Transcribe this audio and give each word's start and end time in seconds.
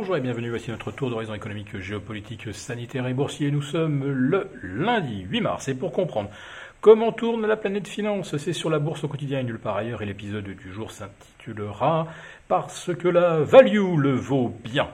Bonjour 0.00 0.16
et 0.16 0.22
bienvenue, 0.22 0.48
voici 0.48 0.70
notre 0.70 0.92
tour 0.92 1.10
d'horizon 1.10 1.34
économique, 1.34 1.78
géopolitique, 1.78 2.54
sanitaire 2.54 3.06
et 3.06 3.12
boursier. 3.12 3.50
Nous 3.50 3.60
sommes 3.60 4.10
le 4.10 4.48
lundi 4.62 5.26
8 5.28 5.40
mars 5.42 5.68
et 5.68 5.74
pour 5.74 5.92
comprendre 5.92 6.30
comment 6.80 7.12
tourne 7.12 7.46
la 7.46 7.58
planète 7.58 7.86
finance, 7.86 8.34
c'est 8.38 8.54
sur 8.54 8.70
la 8.70 8.78
bourse 8.78 9.04
au 9.04 9.08
quotidien 9.08 9.40
et 9.40 9.44
nulle 9.44 9.58
part 9.58 9.76
ailleurs 9.76 10.00
et 10.00 10.06
l'épisode 10.06 10.44
du 10.44 10.72
jour 10.72 10.90
s'intitulera 10.90 12.06
Parce 12.48 12.94
que 12.96 13.08
la 13.08 13.40
value 13.40 13.98
le 13.98 14.14
vaut 14.14 14.56
bien. 14.64 14.88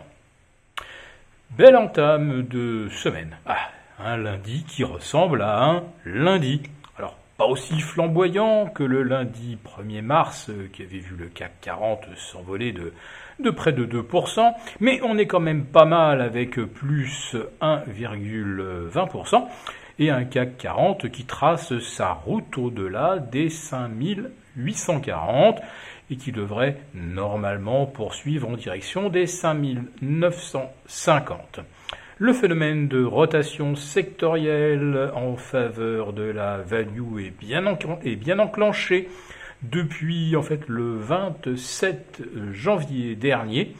Belle 1.50 1.77
entame 1.77 2.43
de 2.43 2.88
semaine. 2.88 3.36
Ah, 3.46 3.70
un 4.00 4.16
lundi 4.16 4.64
qui 4.64 4.82
ressemble 4.82 5.41
à 5.41 5.66
un 5.66 5.84
lundi. 6.04 6.62
Pas 7.39 7.46
aussi 7.46 7.80
flamboyant 7.80 8.66
que 8.66 8.82
le 8.82 9.03
lundi 9.03 9.59
1er 9.62 10.03
mars 10.03 10.50
qui 10.73 10.82
avait 10.82 10.98
vu 10.98 11.14
le 11.16 11.27
CAC 11.27 11.53
40 11.61 12.07
s'envoler 12.16 12.73
de 12.73 12.93
de 13.39 13.50
près 13.50 13.73
de 13.73 13.85
2%, 13.85 14.55
mais 14.80 14.98
on 15.03 15.18
est 15.18 15.27
quand 15.27 15.41
même 15.41 15.67
pas 15.67 15.85
mal 15.85 16.22
avec 16.22 16.54
plus 16.54 17.36
1,20% 17.61 19.45
et 19.99 20.11
un 20.11 20.25
CAC 20.25 20.59
40 20.59 21.11
qui 21.11 21.25
trace 21.25 21.76
sa 21.79 22.12
route 22.12 22.59
au-delà 22.59 23.18
des 23.18 23.48
5840 23.50 25.61
et 26.11 26.17
qui 26.17 26.32
devrait 26.32 26.76
normalement 26.95 27.87
poursuivre 27.87 28.48
en 28.48 28.57
direction 28.57 29.09
des 29.09 29.26
5950. 29.26 31.61
Le 32.19 32.33
phénomène 32.33 32.88
de 32.88 33.05
rotation 33.05 33.77
sectorielle 33.77 35.11
en 35.14 35.36
faveur 35.36 36.14
de 36.14 36.22
la 36.22 36.56
value 36.56 37.20
est 37.20 37.30
bien, 37.30 37.66
enclenché 38.39 39.11
depuis 39.61 40.34
en 40.34 40.41
fait 40.41 40.66
le 40.66 40.97
27 40.97 42.22
janvier 42.52 43.16
dernier. 43.16 43.75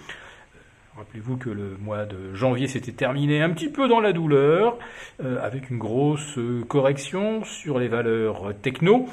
Rappelez-vous 0.99 1.39
que 1.39 1.49
le 1.49 1.79
mois 1.81 2.05
de 2.05 2.35
janvier 2.35 2.69
s'était 2.69 2.93
terminé 2.93 3.41
un 3.41 3.49
petit 3.49 3.71
peu 3.71 3.89
dans 3.89 4.01
la 4.01 4.13
douleur, 4.13 4.79
euh, 5.25 5.43
avec 5.43 5.71
une 5.71 5.79
grosse 5.79 6.39
correction 6.69 7.43
sur 7.43 7.79
les 7.79 7.89
valeurs 7.89 8.53
techno. 8.61 9.09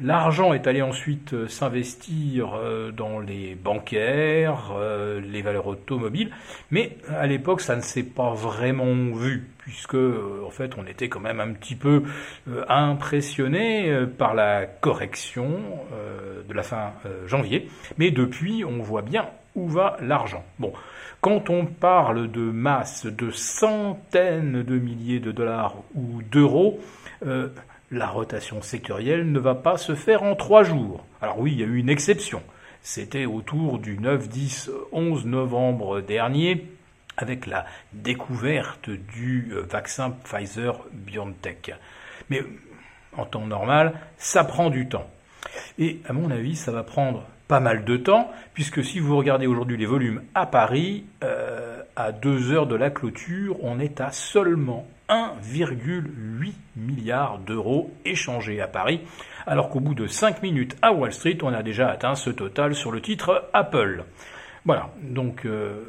L'argent 0.00 0.52
est 0.52 0.68
allé 0.68 0.80
ensuite 0.80 1.32
euh, 1.32 1.48
s'investir 1.48 2.54
euh, 2.54 2.92
dans 2.92 3.18
les 3.18 3.56
bancaires, 3.56 4.72
euh, 4.76 5.20
les 5.20 5.42
valeurs 5.42 5.66
automobiles, 5.66 6.30
mais 6.70 6.96
à 7.08 7.26
l'époque 7.26 7.60
ça 7.60 7.74
ne 7.74 7.80
s'est 7.80 8.04
pas 8.04 8.32
vraiment 8.32 8.94
vu, 9.16 9.48
puisque 9.58 9.96
en 9.96 10.50
fait 10.50 10.72
on 10.78 10.86
était 10.86 11.08
quand 11.08 11.20
même 11.20 11.40
un 11.40 11.52
petit 11.52 11.74
peu 11.74 12.04
impressionné 12.68 13.92
par 14.16 14.34
la 14.34 14.66
correction 14.66 15.60
de 16.48 16.54
la 16.54 16.62
fin 16.62 16.92
janvier, 17.26 17.68
mais 17.98 18.10
depuis 18.10 18.64
on 18.64 18.78
voit 18.78 19.02
bien 19.02 19.26
où 19.54 19.68
va 19.68 19.96
l'argent. 20.00 20.44
Bon, 20.58 20.72
quand 21.20 21.50
on 21.50 21.66
parle 21.66 22.30
de 22.30 22.40
masse 22.40 23.06
de 23.06 23.30
centaines 23.30 24.62
de 24.62 24.78
milliers 24.78 25.20
de 25.20 25.32
dollars 25.32 25.76
ou 25.94 26.22
d'euros, 26.22 26.80
la 27.90 28.06
rotation 28.06 28.62
sectorielle 28.62 29.30
ne 29.30 29.38
va 29.38 29.54
pas 29.54 29.76
se 29.76 29.94
faire 29.94 30.22
en 30.22 30.34
trois 30.34 30.62
jours. 30.62 31.04
Alors 31.22 31.38
oui, 31.38 31.52
il 31.52 31.60
y 31.60 31.62
a 31.62 31.66
eu 31.66 31.76
une 31.76 31.88
exception. 31.88 32.42
C'était 32.82 33.26
autour 33.26 33.78
du 33.78 33.98
9, 33.98 34.28
10, 34.28 34.70
11 34.92 35.26
novembre 35.26 36.00
dernier, 36.00 36.66
avec 37.16 37.46
la 37.46 37.66
découverte 37.92 38.90
du 38.90 39.50
euh, 39.52 39.62
vaccin 39.62 40.10
Pfizer 40.10 40.80
BioNTech. 40.92 41.74
Mais 42.30 42.42
en 43.16 43.24
temps 43.24 43.46
normal, 43.46 43.94
ça 44.16 44.44
prend 44.44 44.70
du 44.70 44.88
temps. 44.88 45.10
Et 45.78 46.00
à 46.08 46.12
mon 46.12 46.30
avis, 46.30 46.54
ça 46.56 46.70
va 46.70 46.84
prendre 46.84 47.24
pas 47.48 47.60
mal 47.60 47.84
de 47.84 47.96
temps, 47.96 48.30
puisque 48.54 48.84
si 48.84 49.00
vous 49.00 49.16
regardez 49.16 49.46
aujourd'hui 49.46 49.76
les 49.76 49.86
volumes 49.86 50.22
à 50.34 50.46
Paris, 50.46 51.04
euh, 51.24 51.67
à 51.98 52.12
deux 52.12 52.52
heures 52.52 52.68
de 52.68 52.76
la 52.76 52.90
clôture, 52.90 53.56
on 53.60 53.80
est 53.80 54.00
à 54.00 54.12
seulement 54.12 54.86
1,8 55.08 56.52
milliard 56.76 57.38
d'euros 57.40 57.90
échangés 58.04 58.60
à 58.60 58.68
Paris, 58.68 59.00
alors 59.48 59.68
qu'au 59.68 59.80
bout 59.80 59.96
de 59.96 60.06
5 60.06 60.40
minutes 60.40 60.76
à 60.80 60.92
Wall 60.92 61.12
Street, 61.12 61.38
on 61.42 61.52
a 61.52 61.64
déjà 61.64 61.90
atteint 61.90 62.14
ce 62.14 62.30
total 62.30 62.76
sur 62.76 62.92
le 62.92 63.00
titre 63.00 63.48
Apple. 63.52 64.04
Voilà, 64.64 64.90
donc 65.02 65.44
euh, 65.44 65.88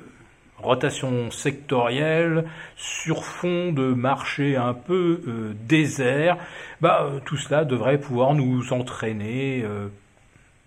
rotation 0.57 1.29
sectorielle 1.29 2.45
sur 2.75 3.23
fond 3.23 3.71
de 3.71 3.93
marché 3.93 4.57
un 4.57 4.73
peu 4.73 5.21
euh, 5.27 5.53
désert, 5.67 6.37
bah, 6.81 7.03
euh, 7.03 7.19
tout 7.23 7.37
cela 7.37 7.65
devrait 7.65 7.99
pouvoir 7.99 8.33
nous 8.33 8.73
entraîner 8.73 9.63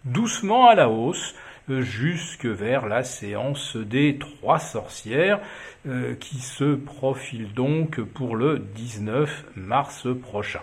doucement 0.05 0.69
à 0.69 0.77
la 0.77 0.89
hausse 0.89 1.35
jusque 1.69 2.47
vers 2.47 2.87
la 2.87 3.05
séance 3.05 3.77
des 3.77 4.19
trois 4.19 4.59
sorcières 4.59 5.41
euh, 5.87 6.15
qui 6.15 6.39
se 6.39 6.75
profile 6.75 7.53
donc 7.55 8.01
pour 8.01 8.37
le 8.37 8.59
19 8.59 9.45
mars 9.57 10.07
prochain. 10.21 10.61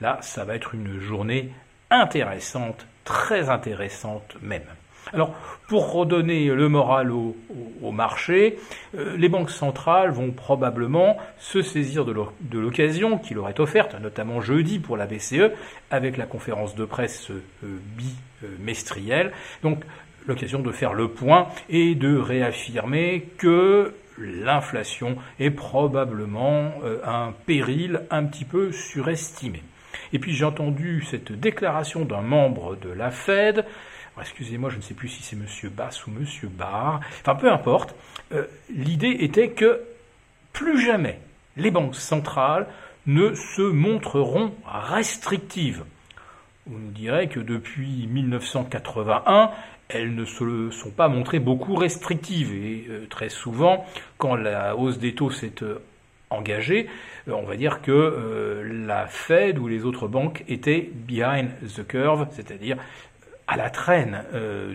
Là, 0.00 0.18
ça 0.22 0.44
va 0.44 0.54
être 0.54 0.74
une 0.74 0.98
journée 0.98 1.50
intéressante, 1.90 2.86
très 3.04 3.50
intéressante 3.50 4.36
même. 4.40 4.62
Alors, 5.12 5.34
pour 5.66 5.92
redonner 5.92 6.46
le 6.46 6.68
moral 6.68 7.10
au, 7.10 7.34
marché, 7.90 8.58
euh, 8.96 9.16
les 9.16 9.28
banques 9.28 9.50
centrales 9.50 10.10
vont 10.12 10.30
probablement 10.30 11.16
se 11.38 11.62
saisir 11.62 12.04
de 12.04 12.58
l'occasion 12.58 13.18
qui 13.18 13.34
leur 13.34 13.48
est 13.48 13.58
offerte, 13.58 13.96
notamment 14.00 14.40
jeudi 14.40 14.78
pour 14.78 14.96
la 14.96 15.06
BCE, 15.06 15.50
avec 15.90 16.16
la 16.16 16.26
conférence 16.26 16.76
de 16.76 16.84
presse 16.84 17.30
euh, 17.30 17.78
bimestrielle. 18.40 19.32
Donc, 19.62 19.82
l'occasion 20.26 20.60
de 20.60 20.72
faire 20.72 20.94
le 20.94 21.08
point 21.08 21.48
et 21.68 21.94
de 21.94 22.16
réaffirmer 22.16 23.28
que 23.38 23.94
l'inflation 24.18 25.16
est 25.38 25.50
probablement 25.50 26.72
euh, 26.84 26.98
un 27.04 27.32
péril 27.46 28.02
un 28.10 28.24
petit 28.24 28.44
peu 28.44 28.72
surestimé. 28.72 29.62
Et 30.12 30.18
puis 30.18 30.32
j'ai 30.32 30.44
entendu 30.44 31.04
cette 31.08 31.32
déclaration 31.32 32.04
d'un 32.04 32.20
membre 32.20 32.76
de 32.76 32.90
la 32.90 33.10
Fed, 33.10 33.64
excusez-moi, 34.20 34.70
je 34.70 34.76
ne 34.76 34.82
sais 34.82 34.94
plus 34.94 35.08
si 35.08 35.22
c'est 35.22 35.36
M. 35.36 35.70
Bass 35.70 36.06
ou 36.06 36.10
M. 36.10 36.26
Barr, 36.50 37.00
enfin 37.20 37.34
peu 37.34 37.50
importe, 37.50 37.94
euh, 38.32 38.44
l'idée 38.68 39.16
était 39.20 39.50
que 39.50 39.80
plus 40.52 40.80
jamais 40.80 41.18
les 41.56 41.70
banques 41.70 41.96
centrales 41.96 42.66
ne 43.06 43.34
se 43.34 43.62
montreront 43.62 44.54
restrictives. 44.66 45.84
On 46.70 46.78
nous 46.78 46.90
dirait 46.90 47.28
que 47.28 47.40
depuis 47.40 48.06
1981, 48.08 49.50
elles 49.92 50.14
ne 50.14 50.24
se 50.24 50.70
sont 50.70 50.90
pas 50.90 51.08
montrées 51.08 51.38
beaucoup 51.38 51.74
restrictives. 51.74 52.52
Et 52.52 52.86
euh, 52.88 53.06
très 53.08 53.28
souvent, 53.28 53.84
quand 54.18 54.34
la 54.34 54.76
hausse 54.76 54.98
des 54.98 55.14
taux 55.14 55.30
s'est 55.30 55.62
euh, 55.62 55.80
engagée, 56.30 56.88
euh, 57.28 57.32
on 57.32 57.44
va 57.44 57.56
dire 57.56 57.82
que 57.82 58.62
la 58.86 59.06
Fed 59.06 59.58
ou 59.58 59.68
les 59.68 59.84
autres 59.84 60.08
banques 60.08 60.44
étaient 60.48 60.90
behind 60.92 61.50
the 61.76 61.86
curve, 61.86 62.26
c'est-à-dire 62.30 62.76
à 63.46 63.56
la 63.56 63.68
traîne 63.68 64.22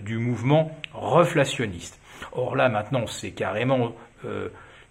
du 0.04 0.18
mouvement 0.18 0.70
reflationniste. 0.92 1.98
Or 2.32 2.56
là, 2.56 2.68
maintenant, 2.68 3.06
c'est 3.06 3.30
carrément 3.30 3.94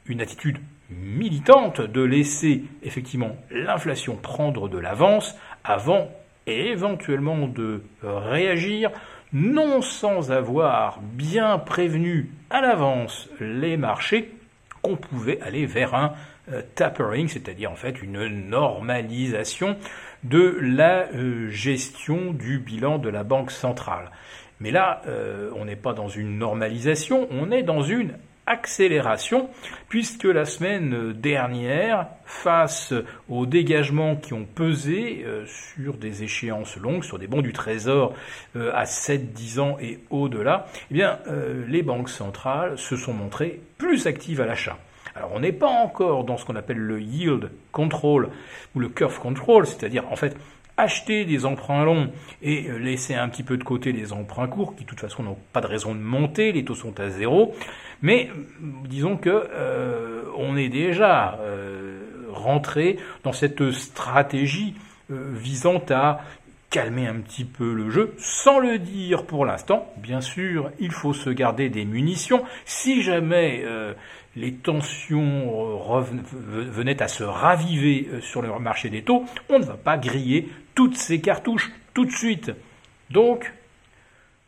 une 0.07 0.21
attitude 0.21 0.57
militante 0.89 1.81
de 1.81 2.01
laisser 2.01 2.63
effectivement 2.81 3.37
l'inflation 3.51 4.15
prendre 4.15 4.69
de 4.69 4.79
l'avance 4.79 5.37
avant 5.63 6.09
éventuellement 6.47 7.47
de 7.47 7.83
réagir 8.01 8.89
non 9.35 9.81
sans 9.81 10.31
avoir 10.31 11.01
bien 11.01 11.59
prévenu 11.59 12.31
à 12.49 12.61
l'avance 12.61 13.29
les 13.41 13.75
marchés 13.75 14.33
qu'on 14.81 14.95
pouvait 14.95 15.41
aller 15.41 15.65
vers 15.65 15.93
un 15.93 16.13
euh, 16.53 16.61
tapering, 16.75 17.27
c'est-à-dire 17.27 17.69
en 17.69 17.75
fait 17.75 18.01
une 18.01 18.29
normalisation 18.49 19.75
de 20.23 20.57
la 20.61 21.09
euh, 21.13 21.49
gestion 21.49 22.31
du 22.31 22.59
bilan 22.59 22.97
de 22.97 23.09
la 23.09 23.25
Banque 23.25 23.51
centrale. 23.51 24.09
Mais 24.61 24.71
là, 24.71 25.01
euh, 25.05 25.51
on 25.57 25.65
n'est 25.65 25.75
pas 25.75 25.91
dans 25.91 26.07
une 26.07 26.37
normalisation, 26.37 27.27
on 27.29 27.51
est 27.51 27.63
dans 27.63 27.81
une 27.81 28.13
accélération, 28.47 29.49
puisque 29.89 30.25
la 30.25 30.45
semaine 30.45 31.13
dernière, 31.13 32.07
face 32.25 32.93
aux 33.29 33.45
dégagements 33.45 34.15
qui 34.15 34.33
ont 34.33 34.45
pesé 34.45 35.23
euh, 35.25 35.45
sur 35.45 35.95
des 35.95 36.23
échéances 36.23 36.77
longues, 36.77 37.03
sur 37.03 37.19
des 37.19 37.27
bons 37.27 37.41
du 37.41 37.53
Trésor 37.53 38.13
euh, 38.55 38.71
à 38.73 38.85
7, 38.85 39.33
10 39.33 39.59
ans 39.59 39.77
et 39.79 39.99
au-delà, 40.09 40.67
eh 40.91 40.93
bien, 40.93 41.19
euh, 41.27 41.65
les 41.67 41.83
banques 41.83 42.09
centrales 42.09 42.77
se 42.77 42.95
sont 42.95 43.13
montrées 43.13 43.61
plus 43.77 44.07
actives 44.07 44.41
à 44.41 44.45
l'achat. 44.45 44.77
Alors 45.15 45.31
on 45.33 45.39
n'est 45.39 45.53
pas 45.53 45.69
encore 45.69 46.25
dans 46.25 46.35
ce 46.35 46.43
qu'on 46.43 46.57
appelle 46.57 46.77
le 46.77 46.99
yield 46.99 47.49
control 47.71 48.29
ou 48.75 48.79
le 48.79 48.89
curve 48.89 49.17
control, 49.19 49.65
c'est-à-dire 49.65 50.03
en 50.11 50.17
fait 50.17 50.35
acheter 50.77 51.25
des 51.25 51.45
emprunts 51.45 51.85
longs 51.85 52.09
et 52.41 52.67
laisser 52.79 53.15
un 53.15 53.29
petit 53.29 53.43
peu 53.43 53.57
de 53.57 53.63
côté 53.63 53.91
les 53.91 54.11
emprunts 54.11 54.47
courts 54.47 54.75
qui 54.75 54.83
de 54.83 54.89
toute 54.89 54.99
façon 54.99 55.23
n'ont 55.23 55.37
pas 55.53 55.61
de 55.61 55.67
raison 55.67 55.95
de 55.95 55.99
monter, 55.99 56.51
les 56.51 56.65
taux 56.65 56.75
sont 56.75 56.99
à 56.99 57.09
zéro, 57.09 57.55
mais 58.01 58.29
disons 58.87 59.17
que 59.17 59.29
euh, 59.29 60.23
on 60.37 60.57
est 60.57 60.69
déjà 60.69 61.39
euh, 61.41 62.01
rentré 62.31 62.97
dans 63.23 63.33
cette 63.33 63.71
stratégie 63.71 64.75
euh, 65.11 65.31
visant 65.33 65.81
à 65.89 66.19
calmer 66.75 67.07
un 67.07 67.21
petit 67.21 67.45
peu 67.45 67.73
le 67.73 67.89
jeu, 67.89 68.13
sans 68.17 68.59
le 68.59 68.79
dire 68.79 69.25
pour 69.25 69.45
l'instant. 69.45 69.87
Bien 69.95 70.19
sûr, 70.19 70.71
il 70.77 70.91
faut 70.91 71.13
se 71.13 71.29
garder 71.29 71.69
des 71.69 71.85
munitions. 71.85 72.43
Si 72.65 73.01
jamais 73.01 73.61
euh, 73.63 73.93
les 74.35 74.55
tensions 74.55 75.79
venaient 76.43 77.01
à 77.01 77.07
se 77.07 77.23
raviver 77.23 78.09
euh, 78.11 78.19
sur 78.19 78.41
le 78.41 78.49
marché 78.59 78.89
des 78.89 79.03
taux, 79.03 79.23
on 79.47 79.59
ne 79.59 79.63
va 79.63 79.77
pas 79.77 79.97
griller 79.97 80.49
toutes 80.73 80.97
ces 80.97 81.21
cartouches 81.21 81.71
tout 81.93 82.03
de 82.03 82.11
suite. 82.11 82.51
Donc, 83.09 83.53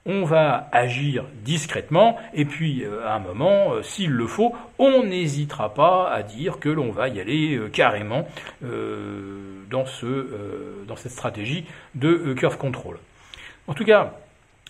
on 0.07 0.24
va 0.24 0.69
agir 0.71 1.25
discrètement, 1.44 2.18
et 2.33 2.45
puis 2.45 2.83
euh, 2.83 3.06
à 3.06 3.15
un 3.15 3.19
moment, 3.19 3.74
euh, 3.74 3.83
s'il 3.83 4.09
le 4.09 4.25
faut, 4.25 4.56
on 4.80 5.04
n'hésitera 5.04 5.74
pas 5.74 6.09
à 6.09 6.24
dire 6.24 6.59
que 6.59 6.69
l'on 6.69 6.92
va 6.92 7.09
y 7.09 7.19
aller 7.19 7.56
euh, 7.56 7.68
carrément 7.68 8.25
dans, 8.62 9.86
dans 10.88 10.95
cette 10.95 11.12
stratégie 11.12 11.65
de 11.94 12.33
curve 12.33 12.57
control. 12.57 12.98
En 13.68 13.74
tout 13.74 13.83
cas, 13.83 14.13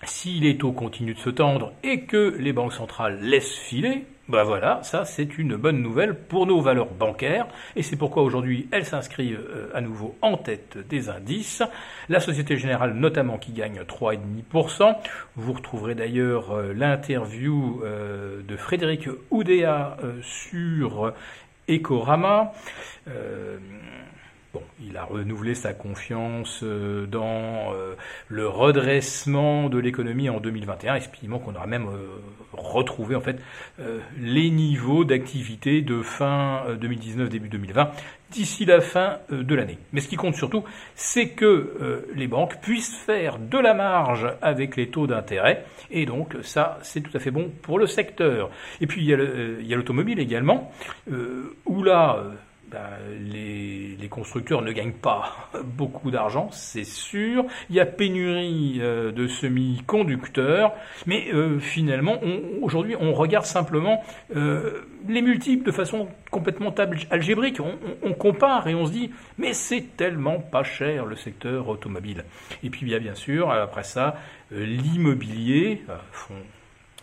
si 0.03 0.39
les 0.39 0.57
taux 0.57 0.71
continuent 0.71 1.13
de 1.13 1.19
se 1.19 1.29
tendre 1.29 1.71
et 1.83 2.01
que 2.01 2.35
les 2.39 2.51
banques 2.51 2.73
centrales 2.73 3.19
laissent 3.21 3.57
filer, 3.57 4.05
ben 4.29 4.43
voilà, 4.43 4.81
ça 4.83 5.05
c'est 5.05 5.37
une 5.37 5.55
bonne 5.55 5.81
nouvelle 5.81 6.13
pour 6.13 6.45
nos 6.45 6.59
valeurs 6.59 6.91
bancaires 6.91 7.47
et 7.77 7.83
c'est 7.83 7.95
pourquoi 7.95 8.23
aujourd'hui 8.23 8.67
elles 8.71 8.85
s'inscrivent 8.85 9.39
euh, 9.39 9.69
à 9.73 9.79
nouveau 9.79 10.17
en 10.21 10.35
tête 10.35 10.77
des 10.89 11.07
indices. 11.07 11.63
La 12.09 12.19
Société 12.19 12.57
Générale 12.57 12.93
notamment 12.93 13.37
qui 13.37 13.53
gagne 13.53 13.79
3,5%. 13.79 14.97
Vous 15.37 15.53
retrouverez 15.53 15.95
d'ailleurs 15.95 16.51
euh, 16.51 16.73
l'interview 16.73 17.81
euh, 17.85 18.41
de 18.43 18.57
Frédéric 18.57 19.07
Oudéa 19.31 19.95
sur 20.21 21.13
Ecorama 21.69 22.51
il 24.79 24.97
a 24.97 25.03
renouvelé 25.03 25.55
sa 25.55 25.73
confiance 25.73 26.61
euh, 26.63 27.05
dans 27.05 27.73
euh, 27.73 27.95
le 28.27 28.47
redressement 28.47 29.69
de 29.69 29.77
l'économie 29.77 30.29
en 30.29 30.39
2021, 30.39 30.95
estimant 30.95 31.39
qu'on 31.39 31.55
aura 31.55 31.67
même 31.67 31.87
euh, 31.87 32.07
retrouvé 32.53 33.15
en 33.15 33.21
fait 33.21 33.39
les 34.19 34.49
niveaux 34.49 35.03
d'activité 35.03 35.81
de 35.81 36.01
fin 36.01 36.63
2019 36.79 37.29
début 37.29 37.49
2020 37.49 37.91
d'ici 38.31 38.65
la 38.65 38.81
fin 38.81 39.19
de 39.29 39.55
l'année. 39.55 39.77
Mais 39.93 40.01
ce 40.01 40.07
qui 40.07 40.15
compte 40.15 40.35
surtout, 40.35 40.63
c'est 40.95 41.29
que 41.29 42.07
les 42.15 42.27
banques 42.27 42.59
puissent 42.61 42.95
faire 42.95 43.37
de 43.37 43.57
la 43.57 43.73
marge 43.73 44.27
avec 44.41 44.75
les 44.75 44.89
taux 44.89 45.07
d'intérêt, 45.07 45.65
et 45.91 46.05
donc 46.05 46.35
ça, 46.41 46.79
c'est 46.81 47.01
tout 47.01 47.15
à 47.15 47.19
fait 47.19 47.31
bon 47.31 47.51
pour 47.61 47.79
le 47.79 47.85
secteur. 47.85 48.49
Et 48.81 48.87
puis 48.87 49.01
il 49.01 49.67
y 49.67 49.73
a 49.73 49.77
l'automobile 49.77 50.19
également, 50.19 50.71
où 51.65 51.83
là 51.83 52.23
ben, 52.69 52.79
les, 53.19 54.07
constructeurs 54.09 54.61
ne 54.61 54.71
gagnent 54.71 54.93
pas 54.93 55.49
beaucoup 55.63 56.11
d'argent, 56.11 56.49
c'est 56.51 56.85
sûr. 56.85 57.45
Il 57.69 57.75
y 57.75 57.79
a 57.79 57.85
pénurie 57.85 58.77
euh, 58.79 59.11
de 59.11 59.27
semi-conducteurs, 59.27 60.73
mais 61.05 61.27
euh, 61.33 61.59
finalement, 61.59 62.19
aujourd'hui, 62.61 62.95
on 62.99 63.13
regarde 63.13 63.45
simplement 63.45 64.03
euh, 64.35 64.81
les 65.07 65.21
multiples 65.21 65.65
de 65.65 65.71
façon 65.71 66.07
complètement 66.31 66.73
algébrique. 67.09 67.59
On, 67.59 68.13
compare 68.13 68.67
et 68.67 68.75
on 68.75 68.85
se 68.85 68.91
dit, 68.91 69.11
mais 69.37 69.53
c'est 69.53 69.95
tellement 69.95 70.39
pas 70.39 70.63
cher 70.63 71.05
le 71.05 71.15
secteur 71.15 71.67
automobile. 71.67 72.25
Et 72.63 72.69
puis 72.69 72.85
bien 72.85 73.13
sûr, 73.13 73.51
après 73.51 73.83
ça, 73.83 74.15
l'immobilier, 74.51 75.83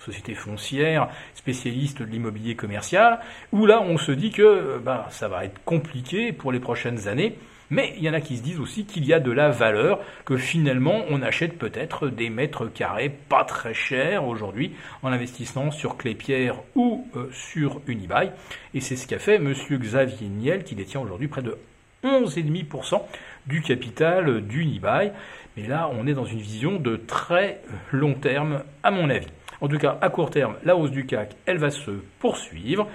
société 0.05 0.35
foncière, 0.35 1.09
spécialiste 1.35 2.03
de 2.03 2.07
l'immobilier 2.07 2.55
commercial, 2.57 3.21
où 3.53 3.67
là 3.67 3.81
on 3.81 3.99
se 3.99 4.13
dit 4.13 4.31
que 4.31 4.79
bah, 4.79 5.07
ça 5.11 5.29
va 5.29 5.45
être 5.45 5.63
compliqué 5.65 6.33
pour 6.33 6.53
les 6.53 6.61
prochaines 6.61 7.09
années. 7.09 7.37
Mais 7.71 7.95
il 7.97 8.05
y 8.05 8.11
en 8.11 8.15
a 8.15 8.21
qui 8.21 8.37
se 8.37 8.43
disent 8.43 8.61
aussi 8.61 8.85
qu'il 8.85 9.05
y 9.07 9.15
a 9.15 9.21
de 9.21 9.33
la 9.33 9.49
valeur, 9.49 10.01
que 10.25 10.37
finalement 10.37 11.03
on 11.09 11.23
achète 11.23 11.59
peut-être 11.59 12.09
des 12.09 12.29
mètres 12.29 12.67
carrés 12.67 13.09
pas 13.09 13.45
très 13.45 13.75
chers 13.75 14.27
aujourd'hui 14.27 14.73
en 15.03 15.11
investissant 15.11 15.71
sur 15.71 15.97
Clépierre 15.97 16.57
ou 16.75 17.07
euh, 17.17 17.29
sur 17.33 17.81
Unibail. 17.87 18.33
Et 18.75 18.81
c'est 18.81 18.97
ce 18.97 19.07
qu'a 19.07 19.19
fait 19.19 19.37
M. 19.37 19.55
Xavier 19.71 20.29
Niel 20.29 20.65
qui 20.65 20.75
détient 20.75 21.01
aujourd'hui 21.01 21.29
près 21.29 21.43
de 21.43 21.57
11,5% 22.05 23.01
du 23.47 23.63
capital 23.63 24.43
d'Unibail. 24.43 25.13
Mais 25.57 25.67
là 25.67 25.91
on 25.93 26.07
est 26.07 26.15
dans 26.15 26.27
une 26.27 26.41
vision 26.41 26.79
de 26.79 26.97
très 26.97 27.63
long 27.93 28.15
terme 28.15 28.63
à 28.83 28.91
mon 28.91 29.09
avis. 29.09 29.29
En 29.61 29.69
tout 29.69 29.79
cas, 29.79 29.99
à 30.01 30.11
court 30.11 30.31
terme, 30.31 30.57
la 30.65 30.77
hausse 30.77 30.91
du 30.91 31.07
CAC, 31.07 31.37
elle 31.47 31.59
va 31.59 31.71
se 31.71 31.91
poursuivre. 32.19 32.89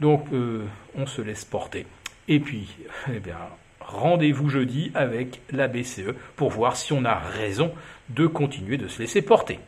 Donc, 0.00 0.26
euh, 0.32 0.64
on 0.94 1.06
se 1.06 1.22
laisse 1.22 1.44
porter. 1.44 1.86
Et 2.28 2.40
puis, 2.40 2.68
eh 3.08 3.20
rendez-vous 3.80 4.48
jeudi 4.48 4.90
avec 4.94 5.40
la 5.50 5.68
BCE 5.68 6.14
pour 6.36 6.50
voir 6.50 6.76
si 6.76 6.92
on 6.92 7.04
a 7.04 7.14
raison 7.14 7.72
de 8.10 8.26
continuer 8.26 8.76
de 8.76 8.88
se 8.88 9.00
laisser 9.00 9.22
porter. 9.22 9.58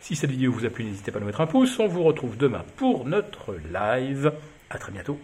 Si 0.00 0.16
cette 0.16 0.30
vidéo 0.30 0.52
vous 0.52 0.64
a 0.64 0.70
plu, 0.70 0.84
n'hésitez 0.84 1.10
pas 1.10 1.18
à 1.18 1.20
nous 1.20 1.26
mettre 1.26 1.42
un 1.42 1.46
pouce. 1.46 1.78
On 1.78 1.86
vous 1.86 2.02
retrouve 2.02 2.36
demain 2.36 2.64
pour 2.76 3.04
notre 3.04 3.54
live. 3.70 4.32
À 4.70 4.78
très 4.78 4.92
bientôt. 4.92 5.18